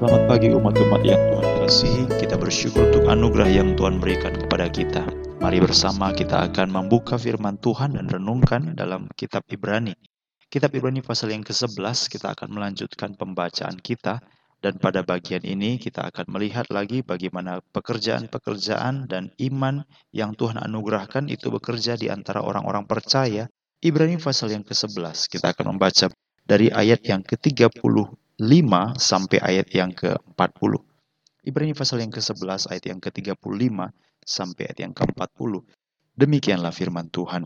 [0.00, 2.02] Selamat pagi umat-umat yang Tuhan kasihi.
[2.24, 5.04] Kita bersyukur untuk anugerah yang Tuhan berikan kepada kita.
[5.44, 9.92] Mari bersama kita akan membuka firman Tuhan dan renungkan dalam kitab Ibrani.
[10.48, 14.24] Kitab Ibrani pasal yang ke-11 kita akan melanjutkan pembacaan kita
[14.64, 19.84] dan pada bagian ini kita akan melihat lagi bagaimana pekerjaan-pekerjaan dan iman
[20.16, 23.52] yang Tuhan anugerahkan itu bekerja di antara orang-orang percaya.
[23.84, 26.08] Ibrani pasal yang ke-11 kita akan membaca
[26.48, 27.20] dari ayat yang
[28.40, 30.72] ke-35 sampai ayat yang ke-40.
[31.44, 33.76] Ibrani pasal yang ke-11 ayat yang ke-35
[34.24, 35.52] sampai ayat yang ke-40.
[36.16, 37.44] Demikianlah firman Tuhan.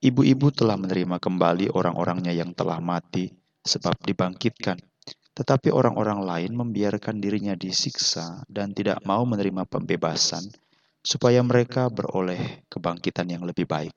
[0.00, 3.30] Ibu-ibu telah menerima kembali orang-orangnya yang telah mati
[3.62, 4.80] sebab dibangkitkan
[5.32, 10.44] tetapi orang-orang lain membiarkan dirinya disiksa dan tidak mau menerima pembebasan,
[11.00, 13.96] supaya mereka beroleh kebangkitan yang lebih baik.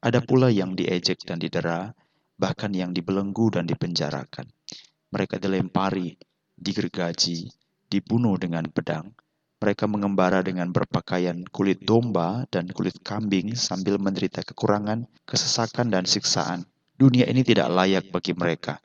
[0.00, 1.92] Ada pula yang diejek dan didera,
[2.40, 4.48] bahkan yang dibelenggu dan dipenjarakan.
[5.14, 6.18] Mereka dilempari,
[6.58, 7.46] digergaji,
[7.86, 9.14] dibunuh dengan pedang.
[9.62, 16.66] Mereka mengembara dengan berpakaian kulit domba dan kulit kambing sambil menderita kekurangan, kesesakan, dan siksaan.
[16.98, 18.82] Dunia ini tidak layak bagi mereka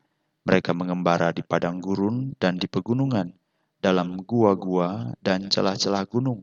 [0.49, 3.29] mereka mengembara di padang gurun dan di pegunungan,
[3.77, 6.41] dalam gua-gua dan celah-celah gunung.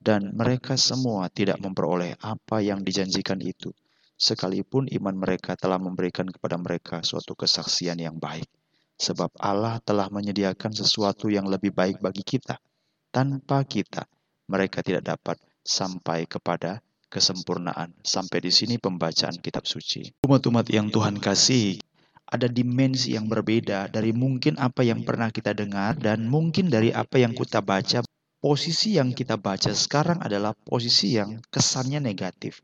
[0.00, 3.68] Dan mereka semua tidak memperoleh apa yang dijanjikan itu,
[4.16, 8.48] sekalipun iman mereka telah memberikan kepada mereka suatu kesaksian yang baik.
[8.94, 12.58] Sebab Allah telah menyediakan sesuatu yang lebih baik bagi kita.
[13.10, 14.06] Tanpa kita,
[14.50, 17.94] mereka tidak dapat sampai kepada kesempurnaan.
[18.02, 20.10] Sampai di sini pembacaan kitab suci.
[20.26, 21.78] Umat-umat yang Tuhan kasih,
[22.26, 27.22] ada dimensi yang berbeda dari mungkin apa yang pernah kita dengar dan mungkin dari apa
[27.22, 28.02] yang kita baca.
[28.44, 32.60] Posisi yang kita baca sekarang adalah posisi yang kesannya negatif.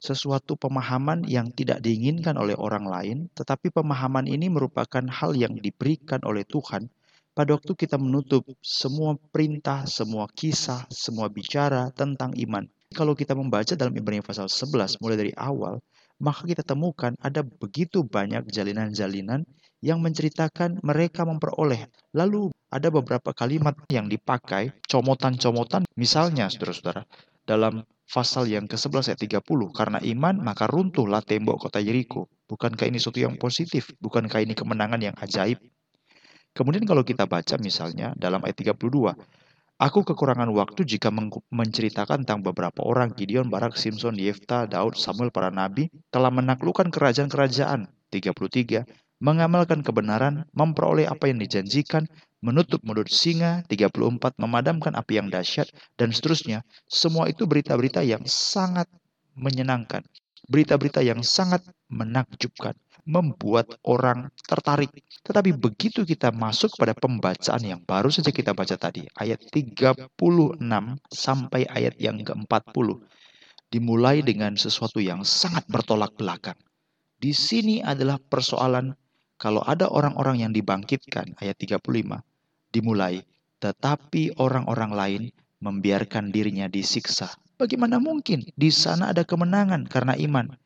[0.00, 6.24] Sesuatu pemahaman yang tidak diinginkan oleh orang lain, tetapi pemahaman ini merupakan hal yang diberikan
[6.24, 6.88] oleh Tuhan
[7.36, 12.64] pada waktu kita menutup semua perintah, semua kisah, semua bicara tentang iman.
[12.96, 15.78] Kalau kita membaca dalam Ibrani pasal 11 mulai dari awal,
[16.18, 19.44] maka kita temukan ada begitu banyak jalinan-jalinan
[19.80, 21.88] yang menceritakan mereka memperoleh.
[22.12, 25.88] Lalu ada beberapa kalimat yang dipakai, comotan-comotan.
[25.96, 27.02] Misalnya, saudara-saudara,
[27.46, 32.26] dalam pasal yang ke-11 ayat 30, karena iman maka runtuhlah tembok kota Yeriko.
[32.50, 33.94] Bukankah ini sesuatu yang positif?
[34.02, 35.62] Bukankah ini kemenangan yang ajaib?
[36.50, 39.14] Kemudian kalau kita baca misalnya dalam ayat 32,
[39.80, 41.08] Aku kekurangan waktu jika
[41.48, 47.88] menceritakan tentang beberapa orang Gideon, Barak, Simpson, Yefta, Daud, Samuel, para nabi telah menaklukkan kerajaan-kerajaan.
[48.12, 48.84] 33.
[49.24, 52.04] Mengamalkan kebenaran, memperoleh apa yang dijanjikan,
[52.40, 53.64] menutup mulut singa.
[53.68, 54.36] 34.
[54.40, 55.68] Memadamkan api yang dahsyat,
[56.00, 56.64] dan seterusnya.
[56.88, 58.88] Semua itu berita-berita yang sangat
[59.36, 60.04] menyenangkan.
[60.50, 62.74] Berita-berita yang sangat menakjubkan
[63.08, 64.92] membuat orang tertarik.
[65.24, 70.16] Tetapi begitu kita masuk pada pembacaan yang baru saja kita baca tadi, ayat 36
[71.10, 72.88] sampai ayat yang ke-40,
[73.72, 76.56] dimulai dengan sesuatu yang sangat bertolak belakang.
[77.20, 78.96] Di sini adalah persoalan
[79.40, 82.20] kalau ada orang-orang yang dibangkitkan, ayat 35,
[82.70, 83.22] dimulai,
[83.60, 85.22] tetapi orang-orang lain
[85.60, 87.30] membiarkan dirinya disiksa.
[87.60, 90.56] Bagaimana mungkin di sana ada kemenangan karena iman?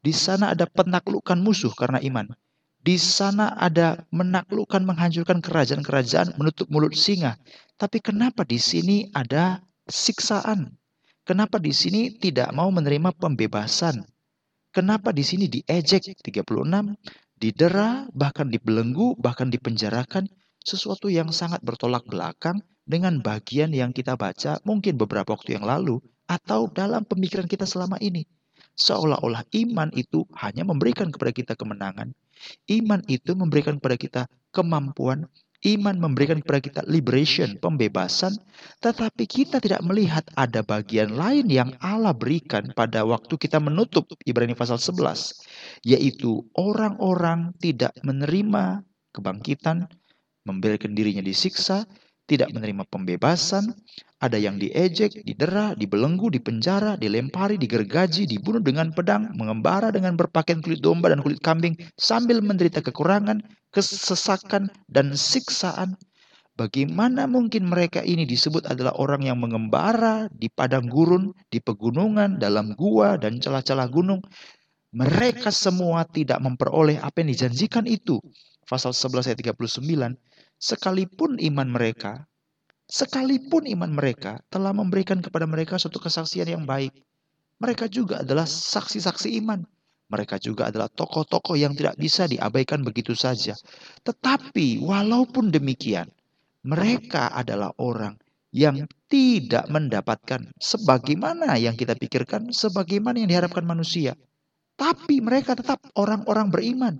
[0.00, 2.32] Di sana ada penaklukan musuh karena iman.
[2.80, 7.36] Di sana ada menaklukkan, menghancurkan kerajaan-kerajaan, menutup mulut singa.
[7.76, 10.72] Tapi kenapa di sini ada siksaan?
[11.28, 14.00] Kenapa di sini tidak mau menerima pembebasan?
[14.72, 16.96] Kenapa di sini diejek 36,
[17.36, 20.24] didera, bahkan dibelenggu, bahkan dipenjarakan?
[20.68, 25.96] Sesuatu yang sangat bertolak belakang dengan bagian yang kita baca mungkin beberapa waktu yang lalu
[26.28, 28.28] atau dalam pemikiran kita selama ini.
[28.76, 32.12] Seolah-olah iman itu hanya memberikan kepada kita kemenangan.
[32.68, 35.24] Iman itu memberikan kepada kita kemampuan.
[35.64, 38.36] Iman memberikan kepada kita liberation, pembebasan.
[38.84, 44.52] Tetapi kita tidak melihat ada bagian lain yang Allah berikan pada waktu kita menutup Ibrani
[44.52, 45.32] pasal 11.
[45.82, 49.90] Yaitu orang-orang tidak menerima kebangkitan,
[50.48, 51.84] membiarkan dirinya disiksa,
[52.28, 53.72] tidak menerima pembebasan,
[54.20, 60.84] ada yang diejek, didera, dibelenggu, dipenjara, dilempari, digergaji, dibunuh dengan pedang, mengembara dengan berpakaian kulit
[60.84, 63.40] domba dan kulit kambing, sambil menderita kekurangan,
[63.72, 65.96] kesesakan, dan siksaan.
[66.58, 72.74] Bagaimana mungkin mereka ini disebut adalah orang yang mengembara di padang gurun, di pegunungan, dalam
[72.74, 74.18] gua, dan celah-celah gunung?
[74.90, 78.18] Mereka semua tidak memperoleh apa yang dijanjikan itu.
[78.66, 80.18] Pasal 11 ayat 39,
[80.58, 82.26] sekalipun iman mereka,
[82.90, 86.94] sekalipun iman mereka telah memberikan kepada mereka suatu kesaksian yang baik,
[87.58, 89.62] mereka juga adalah saksi-saksi iman.
[90.08, 93.52] Mereka juga adalah tokoh-tokoh yang tidak bisa diabaikan begitu saja.
[94.08, 96.08] Tetapi walaupun demikian,
[96.66, 98.18] Mereka adalah orang
[98.50, 104.18] yang tidak mendapatkan sebagaimana yang kita pikirkan, sebagaimana yang diharapkan manusia.
[104.76, 106.94] Tapi mereka tetap orang-orang beriman.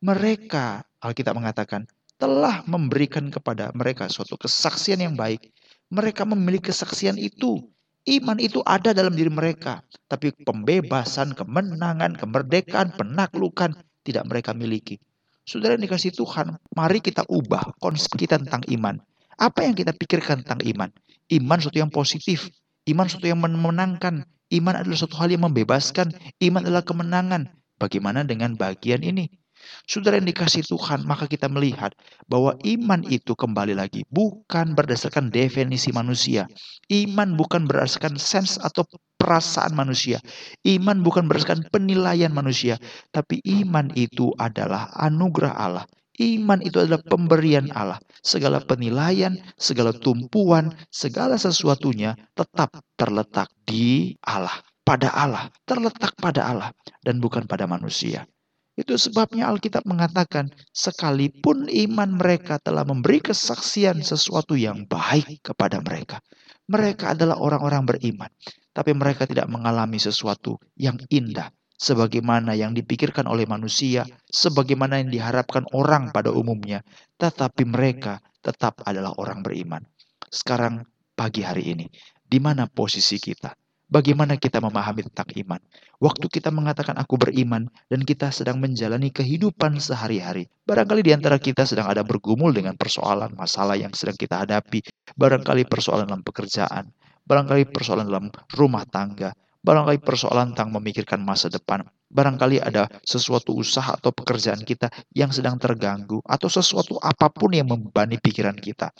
[0.00, 1.84] Mereka, Alkitab mengatakan,
[2.20, 5.50] telah memberikan kepada mereka suatu kesaksian yang baik.
[5.88, 7.64] Mereka memiliki kesaksian itu.
[8.04, 9.80] Iman itu ada dalam diri mereka.
[10.06, 13.72] Tapi pembebasan, kemenangan, kemerdekaan, penaklukan
[14.04, 15.00] tidak mereka miliki.
[15.48, 19.00] Saudara yang dikasih Tuhan, mari kita ubah konsep kita tentang iman.
[19.40, 20.92] Apa yang kita pikirkan tentang iman?
[21.32, 22.52] Iman sesuatu yang positif.
[22.84, 24.28] Iman sesuatu yang memenangkan.
[24.52, 26.12] Iman adalah suatu hal yang membebaskan.
[26.44, 27.48] Iman adalah kemenangan.
[27.80, 29.39] Bagaimana dengan bagian ini?
[29.84, 31.92] Saudara yang dikasih Tuhan, maka kita melihat
[32.30, 36.46] bahwa iman itu kembali lagi bukan berdasarkan definisi manusia.
[36.86, 38.86] Iman bukan berdasarkan sense atau
[39.20, 40.22] perasaan manusia.
[40.64, 42.80] Iman bukan berdasarkan penilaian manusia,
[43.12, 45.84] tapi iman itu adalah anugerah Allah.
[46.20, 47.96] Iman itu adalah pemberian Allah.
[48.20, 54.52] Segala penilaian, segala tumpuan, segala sesuatunya tetap terletak di Allah.
[54.84, 56.70] Pada Allah, terletak pada Allah,
[57.06, 58.26] dan bukan pada manusia.
[58.80, 66.24] Itu sebabnya Alkitab mengatakan, sekalipun iman mereka telah memberi kesaksian sesuatu yang baik kepada mereka.
[66.64, 68.32] Mereka adalah orang-orang beriman,
[68.72, 75.68] tapi mereka tidak mengalami sesuatu yang indah, sebagaimana yang dipikirkan oleh manusia, sebagaimana yang diharapkan
[75.76, 76.80] orang pada umumnya,
[77.20, 79.84] tetapi mereka tetap adalah orang beriman.
[80.32, 81.84] Sekarang, pagi hari ini,
[82.16, 83.52] di mana posisi kita?
[83.90, 85.58] Bagaimana kita memahami tentang iman?
[85.98, 90.46] Waktu kita mengatakan aku beriman dan kita sedang menjalani kehidupan sehari-hari.
[90.62, 94.86] Barangkali di antara kita sedang ada bergumul dengan persoalan masalah yang sedang kita hadapi.
[95.18, 96.86] Barangkali persoalan dalam pekerjaan.
[97.26, 99.34] Barangkali persoalan dalam rumah tangga.
[99.58, 101.82] Barangkali persoalan tentang memikirkan masa depan.
[102.14, 104.86] Barangkali ada sesuatu usaha atau pekerjaan kita
[105.18, 106.22] yang sedang terganggu.
[106.30, 108.94] Atau sesuatu apa pun yang membebani pikiran kita.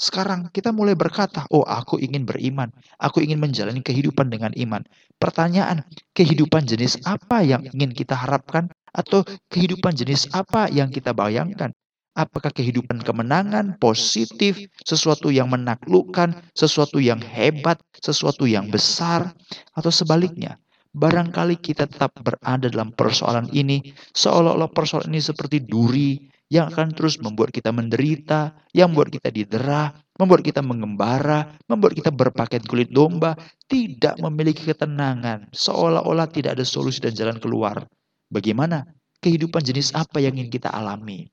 [0.00, 2.72] Sekarang kita mulai berkata, "Oh, aku ingin beriman.
[2.96, 4.80] Aku ingin menjalani kehidupan dengan iman."
[5.20, 5.84] Pertanyaan,
[6.16, 9.20] kehidupan jenis apa yang ingin kita harapkan atau
[9.52, 11.76] kehidupan jenis apa yang kita bayangkan?
[12.16, 19.36] Apakah kehidupan kemenangan, positif, sesuatu yang menaklukkan, sesuatu yang hebat, sesuatu yang besar,
[19.76, 20.56] atau sebaliknya?
[20.90, 27.22] Barangkali kita tetap berada dalam persoalan ini, seolah-olah persoalan ini seperti duri yang akan terus
[27.22, 33.38] membuat kita menderita, yang membuat kita didera, membuat kita mengembara, membuat kita berpakaian kulit domba,
[33.70, 37.86] tidak memiliki ketenangan, seolah-olah tidak ada solusi dan jalan keluar.
[38.26, 38.82] Bagaimana?
[39.22, 41.30] Kehidupan jenis apa yang ingin kita alami?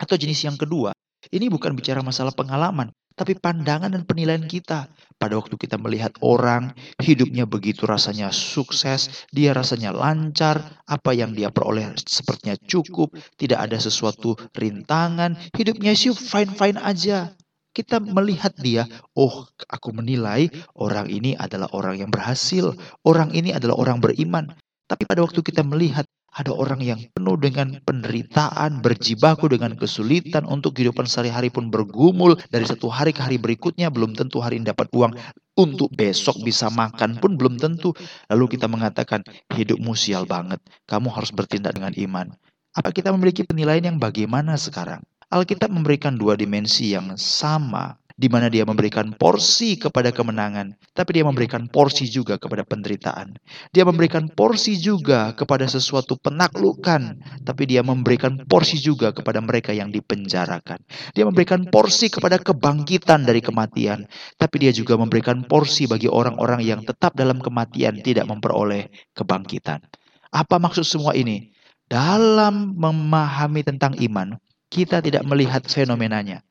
[0.00, 0.90] Atau jenis yang kedua,
[1.30, 4.88] ini bukan bicara masalah pengalaman, tapi pandangan dan penilaian kita.
[5.16, 11.52] Pada waktu kita melihat orang, hidupnya begitu rasanya sukses, dia rasanya lancar, apa yang dia
[11.54, 17.30] peroleh sepertinya cukup, tidak ada sesuatu rintangan, hidupnya sih fine-fine aja.
[17.72, 18.84] Kita melihat dia,
[19.16, 22.76] oh aku menilai orang ini adalah orang yang berhasil,
[23.06, 24.52] orang ini adalah orang beriman.
[24.84, 30.72] Tapi pada waktu kita melihat ada orang yang penuh dengan penderitaan, berjibaku dengan kesulitan untuk
[30.72, 34.88] kehidupan sehari-hari pun bergumul dari satu hari ke hari berikutnya belum tentu hari ini dapat
[34.96, 35.12] uang
[35.60, 37.92] untuk besok bisa makan pun belum tentu.
[38.32, 39.20] Lalu kita mengatakan
[39.52, 42.32] hidupmu sial banget, kamu harus bertindak dengan iman.
[42.72, 45.04] Apa kita memiliki penilaian yang bagaimana sekarang?
[45.32, 51.26] Alkitab memberikan dua dimensi yang sama di mana dia memberikan porsi kepada kemenangan, tapi dia
[51.26, 53.34] memberikan porsi juga kepada penderitaan.
[53.74, 59.90] Dia memberikan porsi juga kepada sesuatu penaklukan, tapi dia memberikan porsi juga kepada mereka yang
[59.90, 60.78] dipenjarakan.
[61.18, 64.06] Dia memberikan porsi kepada kebangkitan dari kematian,
[64.38, 68.86] tapi dia juga memberikan porsi bagi orang-orang yang tetap dalam kematian tidak memperoleh
[69.18, 69.82] kebangkitan.
[70.30, 71.50] Apa maksud semua ini?
[71.90, 74.38] Dalam memahami tentang iman,
[74.70, 76.46] kita tidak melihat fenomenanya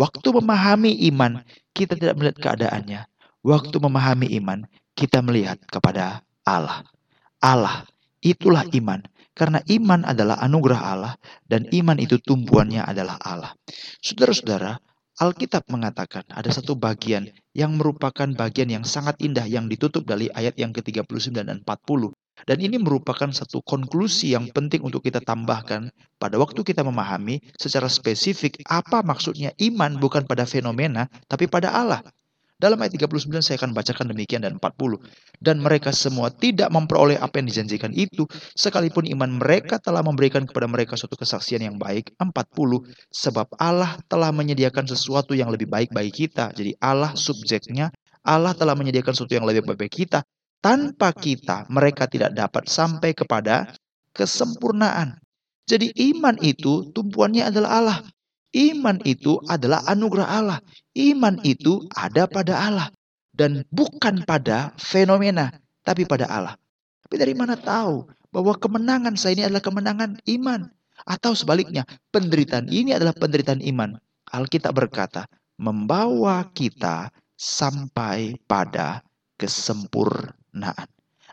[0.00, 1.44] Waktu memahami iman,
[1.76, 3.04] kita tidak melihat keadaannya.
[3.44, 4.64] Waktu memahami iman,
[4.96, 6.88] kita melihat kepada Allah.
[7.44, 7.84] Allah,
[8.24, 9.04] itulah iman.
[9.36, 11.14] Karena iman adalah anugerah Allah
[11.44, 13.52] dan iman itu tumbuhannya adalah Allah.
[14.00, 14.80] Saudara-saudara,
[15.20, 20.56] Alkitab mengatakan ada satu bagian yang merupakan bagian yang sangat indah yang ditutup dari ayat
[20.56, 22.08] yang ke-39 dan 40.
[22.44, 27.88] Dan ini merupakan satu konklusi yang penting untuk kita tambahkan pada waktu kita memahami secara
[27.88, 32.00] spesifik apa maksudnya iman bukan pada fenomena tapi pada Allah.
[32.60, 35.00] Dalam ayat 39 saya akan bacakan demikian dan 40.
[35.40, 40.68] Dan mereka semua tidak memperoleh apa yang dijanjikan itu, sekalipun iman mereka telah memberikan kepada
[40.68, 42.12] mereka suatu kesaksian yang baik.
[42.20, 42.36] 40.
[43.08, 46.52] Sebab Allah telah menyediakan sesuatu yang lebih baik bagi kita.
[46.52, 47.88] Jadi Allah subjeknya,
[48.20, 50.20] Allah telah menyediakan sesuatu yang lebih baik bagi kita.
[50.60, 53.72] Tanpa kita, mereka tidak dapat sampai kepada
[54.12, 55.16] kesempurnaan.
[55.64, 57.98] Jadi iman itu tumpuannya adalah Allah.
[58.52, 60.58] Iman itu adalah anugerah Allah.
[60.92, 62.88] Iman itu ada pada Allah.
[63.32, 65.48] Dan bukan pada fenomena,
[65.80, 66.54] tapi pada Allah.
[67.06, 70.68] Tapi dari mana tahu bahwa kemenangan saya ini adalah kemenangan iman?
[71.08, 73.96] Atau sebaliknya, penderitaan ini adalah penderitaan iman.
[74.28, 75.24] Alkitab berkata,
[75.56, 79.00] membawa kita sampai pada
[79.40, 80.39] kesempurnaan.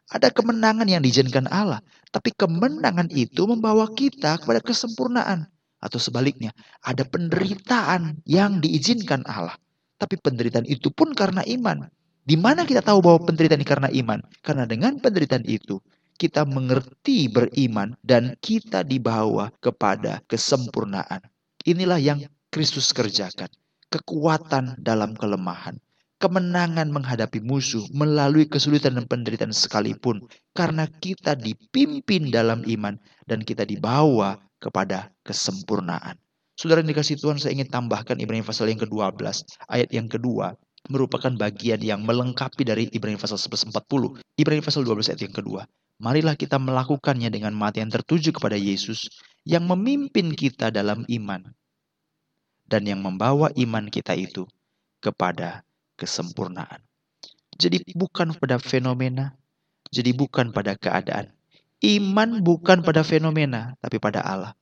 [0.08, 1.84] Ada kemenangan yang diizinkan Allah,
[2.16, 5.52] tapi kemenangan itu membawa kita kepada kesempurnaan.
[5.78, 9.54] Atau sebaliknya, ada penderitaan yang diizinkan Allah.
[9.98, 11.90] Tapi penderitaan itu pun karena iman.
[12.28, 14.20] Di mana kita tahu bahwa penderitaan ini karena iman?
[14.42, 15.78] Karena dengan penderitaan itu,
[16.18, 21.22] kita mengerti beriman dan kita dibawa kepada kesempurnaan.
[21.64, 22.20] Inilah yang
[22.50, 23.48] Kristus kerjakan.
[23.88, 25.80] Kekuatan dalam kelemahan.
[26.18, 30.26] Kemenangan menghadapi musuh melalui kesulitan dan penderitaan sekalipun.
[30.58, 32.98] Karena kita dipimpin dalam iman
[33.30, 36.18] dan kita dibawa kepada kesempurnaan.
[36.58, 40.58] Saudara yang dikasih Tuhan, saya ingin tambahkan Ibrani pasal yang ke-12, ayat yang kedua,
[40.90, 44.18] merupakan bagian yang melengkapi dari Ibrani pasal 1140.
[44.42, 45.70] Ibrani pasal 12 ayat yang kedua.
[46.02, 49.10] Marilah kita melakukannya dengan mati yang tertuju kepada Yesus
[49.46, 51.42] yang memimpin kita dalam iman
[52.70, 54.46] dan yang membawa iman kita itu
[55.02, 55.66] kepada
[55.98, 56.80] kesempurnaan.
[57.58, 59.34] Jadi bukan pada fenomena,
[59.90, 61.34] jadi bukan pada keadaan,
[61.78, 64.58] Iman bukan pada fenomena, tapi pada Allah.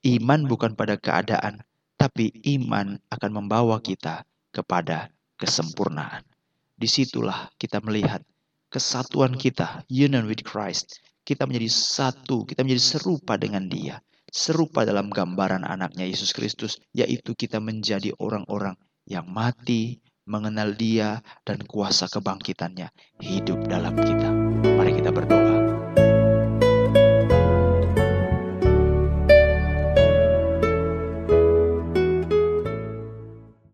[0.00, 1.60] Iman bukan pada keadaan,
[2.00, 6.24] tapi iman akan membawa kita kepada kesempurnaan.
[6.72, 8.24] Di situlah kita melihat
[8.72, 11.04] kesatuan kita, union with Christ.
[11.20, 14.00] Kita menjadi satu, kita menjadi serupa dengan dia.
[14.32, 18.72] Serupa dalam gambaran anaknya Yesus Kristus, yaitu kita menjadi orang-orang
[19.04, 22.88] yang mati, mengenal dia, dan kuasa kebangkitannya
[23.20, 24.28] hidup dalam kita.
[24.76, 25.53] Mari kita berdoa.